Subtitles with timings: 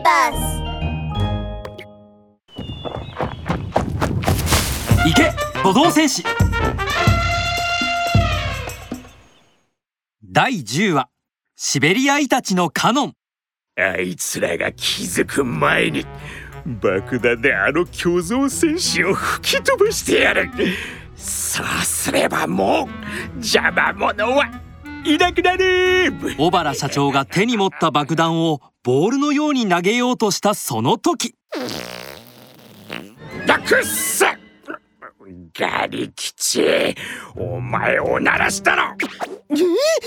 [0.00, 0.62] ーバス
[5.06, 6.24] 行け歩道戦士。
[10.24, 11.08] 第10話
[11.56, 13.14] シベリアイたちのカノン。
[13.78, 16.04] あいつらが気づく前に
[16.66, 20.50] 爆弾であの巨像戦士を吹き飛ばしてやる。
[21.16, 22.88] そうすればも
[23.34, 24.46] う邪魔者は
[25.04, 26.12] いなくなる。
[26.36, 31.34] 小原社長が手に持った爆弾をボールのように投げようとしたその時。
[33.46, 34.34] だくっさ
[35.58, 36.64] ガリ吉
[37.36, 38.82] お前を鳴らしたの！
[39.50, 39.56] え？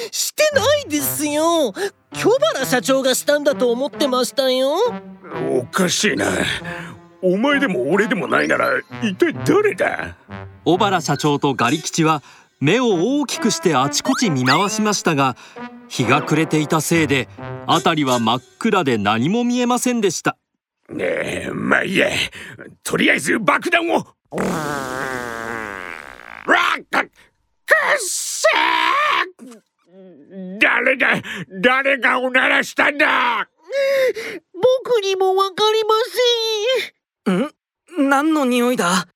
[0.09, 1.71] してないですよ。
[2.13, 4.75] 京原社長がしたんだと思ってましたよ。
[5.51, 6.25] おかしいな。
[7.21, 10.15] お前でも俺でもないなら一体誰だ？
[10.65, 12.23] 小原社長とガリ吉は
[12.59, 15.35] 目を大きくしてあちこち見回しましたが
[15.93, 17.29] 日が暮れていたせいで
[17.67, 20.39] 辺りは真っ暗で何も見えませんでした。
[20.89, 21.03] ね
[21.45, 22.09] えまあいいや。
[22.83, 24.03] とりあえず爆弾を。
[30.59, 31.21] 誰だ
[31.61, 33.47] 誰がおならしたんだ。
[34.51, 35.93] 僕にもわかりま
[37.27, 38.05] せん。
[38.05, 39.07] ん何の匂いだ？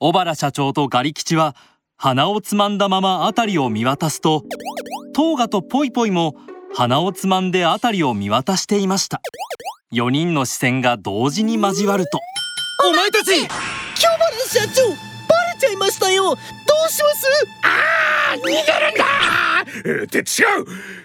[0.00, 1.54] 小原社長とガリ吉は
[1.96, 4.44] 鼻をつまんだまま辺りを見渡すと
[5.14, 6.34] トーガとポイポイも
[6.74, 9.20] 鼻をつまんで辺りを見渡していました。
[9.92, 12.18] 4人の視線が同時に交わると
[12.88, 13.26] お前たち！
[13.26, 14.96] 京原社長バ
[15.52, 16.24] レちゃいましたよ。
[16.24, 17.26] どうします？
[17.62, 18.94] ああ逃げるん
[20.00, 20.04] だ！
[20.04, 20.24] って違う！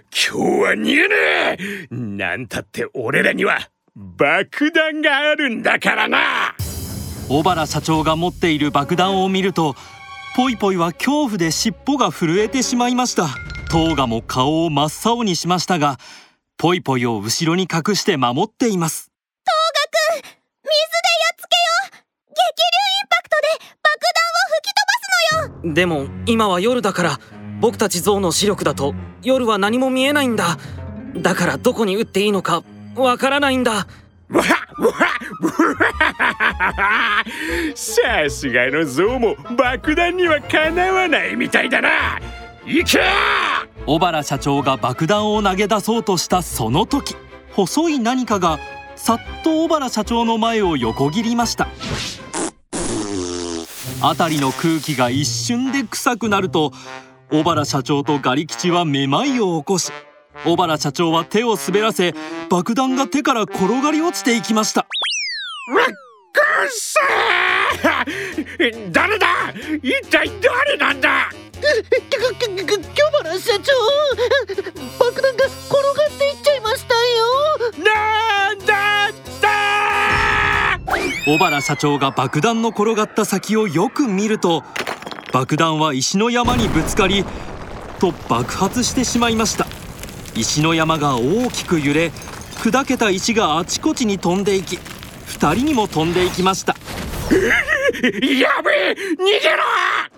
[0.09, 1.87] 今日は逃げねえ！
[1.91, 6.55] なんたって俺らには爆弾があるんだからな！
[7.27, 9.75] 小原社長が持っている爆弾を見ると
[10.37, 13.23] ポイポイは恐怖で尻尾が震えてしまいました。
[13.71, 15.97] トーガも顔を真っ青にしましたが
[16.59, 19.09] ポイポイを後ろに隠して守っています。
[19.43, 20.77] トーガくん水でや
[21.33, 25.73] っつけよ激流インパクトで爆弾を吹き飛ばすのよ。
[25.73, 27.19] でも今は夜だから
[27.59, 30.59] 僕たち象の視力だと夜は何も見えないんだ。
[31.15, 32.63] だからどこに撃っていいのか
[32.95, 33.87] わからないんだ。
[37.75, 42.19] さすがの象も爆弾にはかなわないみたいだな。
[42.65, 42.99] 行け!
[43.85, 47.15] 小原社長が爆弾を投げ出そうとしたその時
[47.53, 48.59] 細い何かが
[48.95, 51.67] さっと小原社長の前を横切りました。
[54.01, 56.71] 辺りの空気が一瞬で臭くなると
[57.31, 59.91] 小原社長とガリ吉はめまいを起こし
[60.45, 62.13] 小原社長は手を滑らせ
[62.49, 64.81] 爆弾が手から転がり落ちていきました。
[64.81, 64.85] わ
[65.83, 65.93] っくっ
[66.69, 69.27] せー 誰だ？
[69.83, 71.29] 一体誰なんだ？
[71.59, 72.19] 京
[73.23, 73.73] 原社長！
[74.99, 77.83] 爆弾が転がっていっちゃいましたよ！
[77.83, 79.47] なんだって
[81.31, 84.63] 小原社長が爆弾の転がった先をよく見ると
[85.33, 87.25] 爆弾は石の山にぶつかり
[87.99, 89.67] と爆発してしまいました
[90.39, 92.11] 石の山が大きく揺れ
[92.59, 96.75] 砕けた石があちこちに飛んでいき2人にも飛んでいきました。
[97.31, 99.63] やべえ逃げろ！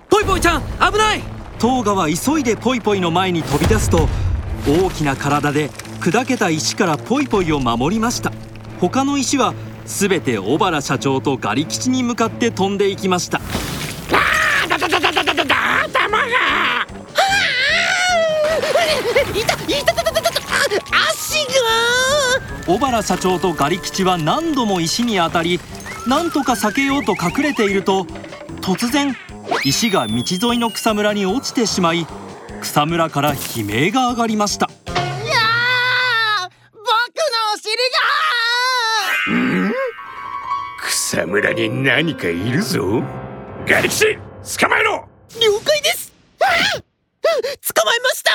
[0.09, 1.22] ポイポイちゃん危ない！
[1.59, 4.07] トーガは急いでポイポイの前に飛び出すと
[4.68, 5.69] 大きな体で
[6.00, 8.31] 砕けた石からポイポイを守りました。
[8.80, 9.53] 他の石は
[9.86, 13.41] 全て小原社長とガリ吉に向かって飛んでいきました
[22.69, 25.59] 小原社長とガリ吉は何度も石に当たり
[26.06, 28.03] なんとか避けようと隠れていると
[28.62, 29.16] 突然
[29.66, 32.06] 石が道沿いの草むらに落ちてしまい
[32.62, 34.68] 草むらから悲鳴が上がりました。
[34.68, 34.94] いや
[36.72, 36.94] 僕の
[37.56, 37.74] お尻
[39.66, 39.74] が
[40.84, 43.01] 草むらに何かいるぞ。
[43.68, 44.19] ガリキシ
[44.59, 45.09] 捕まえろ。
[45.41, 46.13] 了解です。
[46.40, 48.31] 捕まえました。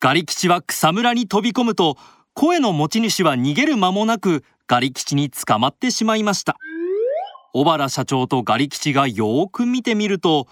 [0.00, 1.98] ガリ吉は草むらに飛び込むと
[2.38, 6.58] 声の持ち主は逃げる間もなくガリ吉に捕まってしまいました。
[7.54, 10.46] 小原社長とガリ吉がよーく見てみると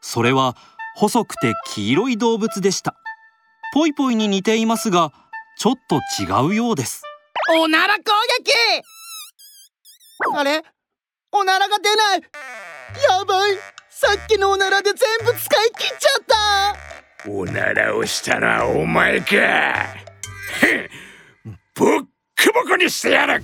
[0.00, 0.56] それは
[0.94, 2.94] 細くて黄色い動物でした。
[3.74, 5.12] ポイポイに似ていますが
[5.58, 7.02] ちょっと違うようです。
[7.60, 8.02] おなら攻
[8.42, 8.50] 撃！
[10.38, 10.62] あれ？
[11.32, 12.22] おならが出ない！
[13.10, 13.58] やばい！
[13.90, 16.24] さっきのおならで全部使い切っちゃっ
[17.26, 17.30] た！
[17.30, 19.26] おならをしたのはお前か！
[20.60, 21.05] ふん
[21.78, 22.08] ボッコ
[22.54, 23.34] ボコにしてやる。
[23.34, 23.36] い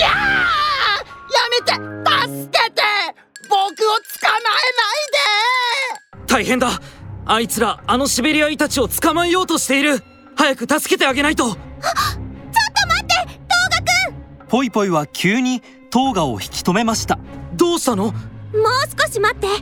[0.00, 0.10] やー！
[0.10, 1.72] やめて！
[2.26, 2.82] 助けて！
[3.48, 4.38] 僕を捕ま
[6.26, 6.80] え大変だ。
[7.24, 10.02] あいつらあのシベリアイたちを捕まえようとしている。
[10.36, 11.44] 早く助けてあげないと。
[11.44, 11.60] ちょっと
[12.88, 13.14] 待って！
[14.48, 15.60] ポイポイは急に
[15.90, 17.20] トーガを引き止めました。
[17.54, 18.06] どうしたの？
[18.06, 18.14] もう
[19.00, 19.46] 少し待って。
[19.46, 19.56] もう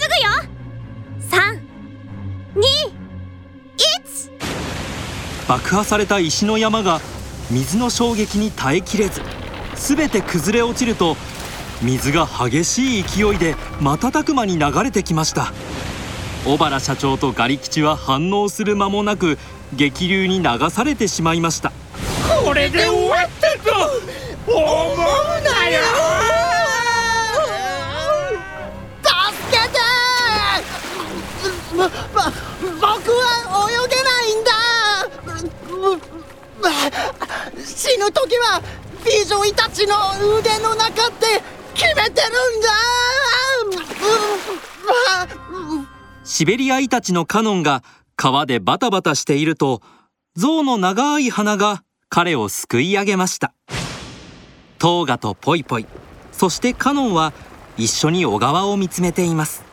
[0.00, 0.30] すぐよ
[2.54, 2.97] ！321
[5.48, 7.00] 爆破された石の山が
[7.50, 9.22] 水の衝撃に耐えきれず
[9.74, 11.16] 全て崩れ落ちると
[11.80, 15.52] 水が激しい勢いで瞬く間に流れてきました。
[16.44, 19.38] 小原社長とガリ吉は反応する間もなく
[19.74, 21.72] 激流に流されてしまいました。
[22.44, 23.70] これで終わったぞ
[37.64, 38.62] 死ぬ時は
[39.04, 39.94] 美女イタチの
[40.38, 41.42] 腕の中って
[41.74, 42.68] 決めてるんだ。
[46.24, 47.82] シベリアイタチのカノンが
[48.16, 49.80] 川でバタバタしていると
[50.36, 53.52] 象の長い鼻が彼をすくい上げました。
[54.78, 55.86] トーガとポイポイ。
[56.32, 57.32] そしてカノンは
[57.76, 59.64] 一緒に小川を見つめています。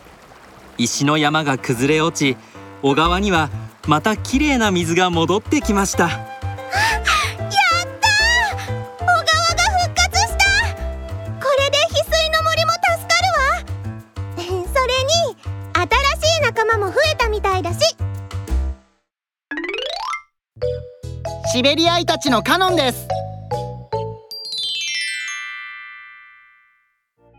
[0.77, 2.37] 石の山が崩れ落ち
[2.81, 3.49] 小川には
[3.87, 6.34] また綺麗な水が戻ってきました。
[21.55, 23.07] シベリアイタチのカノンです。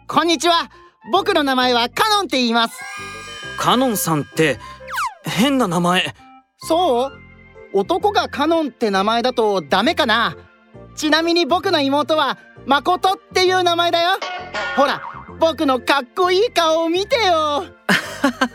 [0.09, 0.71] こんにちは。
[1.13, 2.81] 僕の名前はカノンって言います。
[3.59, 4.59] カノンさんって
[5.23, 6.15] 変な名前。
[6.57, 7.13] そう。
[7.75, 10.35] 男がカノンって名前だとダメかな。
[10.97, 14.13] ちなみに僕の妹はマコトっていう名前だよ。
[14.77, 15.03] ほら
[15.39, 17.67] 僕のかっこいい顔を見てよ。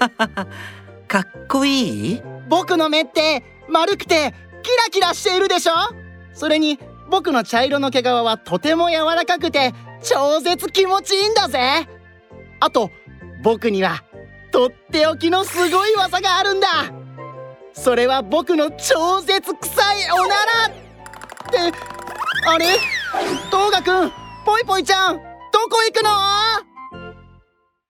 [1.07, 2.21] かっこいい？
[2.49, 5.73] 僕の目って丸くてキラキラしているでしょ？
[6.33, 6.79] それに
[7.09, 11.87] 僕の茶色の毛皮はとても柔らかくて超絶気持ちいいんだぜ。
[12.59, 12.89] あと
[13.43, 14.03] 僕には
[14.51, 16.67] とっておきのすごい技があるんだ。
[17.73, 21.77] それは僕の超絶臭いおならって。
[22.47, 22.65] あれ？
[23.49, 24.11] トーガくん？
[24.45, 25.15] ポイポイちゃん？
[25.15, 25.21] ど
[25.69, 26.70] こ行くの？